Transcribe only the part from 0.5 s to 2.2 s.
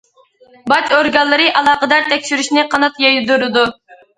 باج ئورگانلىرى ئالاقىدار